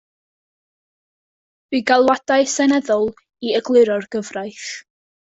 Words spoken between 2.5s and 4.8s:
seneddol i egluro'r gyfraith.